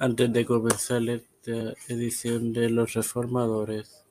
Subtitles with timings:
[0.00, 4.04] Antes de comenzar esta edición de Los Reformadores,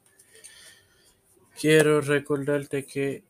[1.57, 3.23] quiero recordarte que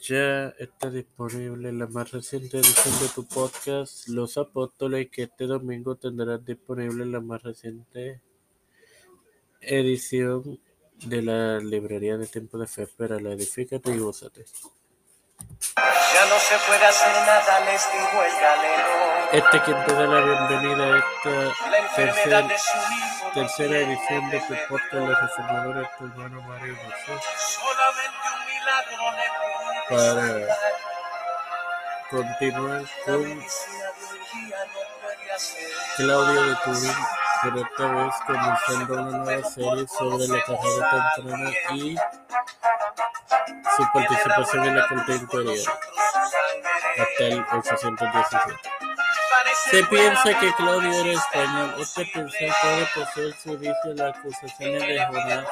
[0.00, 5.96] ya está disponible la más reciente edición de tu podcast, Los Apóstoles, que este domingo
[5.96, 8.22] tendrás disponible la más reciente
[9.60, 10.58] edición
[11.04, 12.88] de la librería de tiempo de fe.
[12.98, 14.46] la edifícate y gózate.
[16.48, 19.12] Se puede hacer nada, les digo el galeno.
[19.30, 22.48] Este quien te da la bienvenida a esta tercera,
[23.32, 26.76] tercera edición de tu podcast Los Reformadores, tu hermano Mario
[27.06, 27.20] José.
[29.88, 30.56] Para
[32.10, 33.44] continuar con
[35.96, 36.96] Claudio de Turín,
[37.42, 41.96] pero esta vez comenzando una nueva serie sobre la carrera temprana y
[43.76, 45.58] su participación en la interior
[46.98, 48.54] hasta el 817.
[49.70, 51.74] Se piensa que Claudio era español.
[51.78, 55.46] Este pensar puede poseer su vicio las acusaciones de Jonás,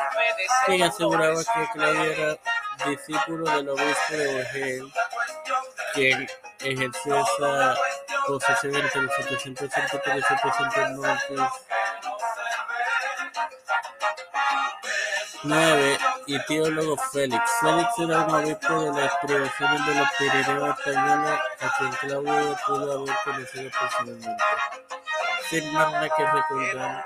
[0.66, 2.38] quien aseguraba que Claudio era
[2.86, 4.92] discípulo del obispo de Urgel,
[5.94, 6.28] quien
[6.60, 7.76] ejerció esa
[8.26, 11.50] posesión entre el 783 y el 790.
[16.30, 16.42] 9.
[16.42, 17.42] Y teólogo Félix.
[17.60, 23.02] Félix era un obispo de las privaciones de los Pirineos españoles a quien Claudio pudo
[23.02, 24.44] haber conocido personalmente.
[25.48, 27.04] Sin más que recordar,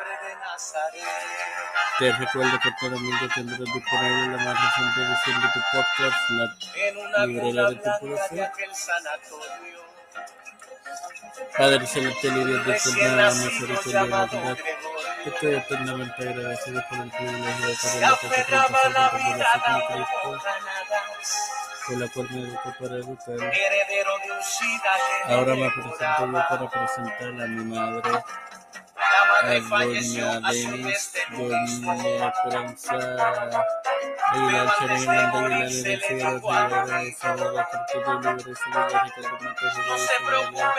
[1.98, 7.26] te recuerdo que este domingo tendrás disponible la más reciente edición de tu podcast, la
[7.26, 8.38] librería de tu corazón.
[11.56, 14.58] Padre Celestial y Dios de eterna misericordia y bondad,
[15.24, 19.18] estoy eternamente agradecido por el privilegio de estar en la presentación de la fe
[19.64, 20.42] con Cristo,
[21.86, 23.52] por la cual me educo para educar.
[25.26, 28.10] Ahora me presento yo para presentar a mi madre,
[29.14, 32.96] a doña Denis, doña Esperanza
[34.30, 39.72] Aguilar, Charín, Aguilar, Aguilar, Figueroa, Rivera, Isabela, Cartillo, Libre, Sevilla, Ricardo Matos,
[40.06, 40.74] Sevilla,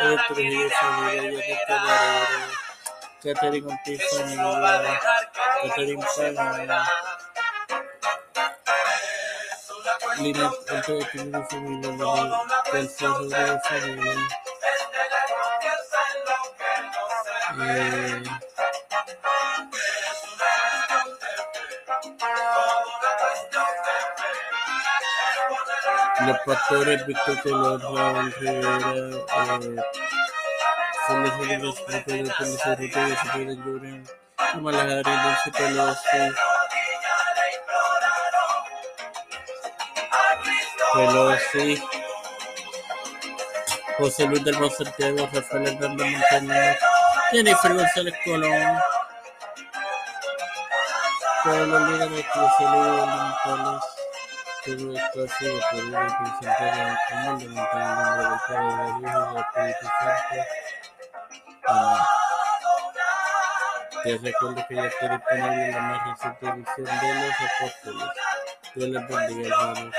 [0.00, 2.50] Edith Trujillo, Sevilla, Yolanda Guerrero,
[3.22, 4.84] Catherine Ortiz, Aníbal,
[5.62, 6.84] Catherine Palma,
[10.20, 10.50] Lina
[11.48, 11.84] Familia,
[13.64, 14.16] Familia,
[17.58, 18.22] eh,
[26.26, 28.30] Los pastores Víctor Rivera,
[31.06, 32.34] son los únicos grupos de policía
[32.76, 34.06] ruta de Cepeda Lloren,
[34.36, 36.18] Kamala Harris, Nancy Pelosi,
[40.92, 41.82] Pelosi,
[43.96, 46.78] José Luis del Santiago, Rafael Hernández Montañez,
[47.32, 48.78] Jennifer González Colón,
[51.42, 52.80] ha sido
[55.70, 60.38] podido presentar humildemente en el nombre del Padre, del Hijo y del Espíritu Santo.
[64.02, 68.08] Te recuerdo que ya está disponible la más reciente de los Apóstoles.
[68.74, 69.94] Dios les bendiga, hermanos.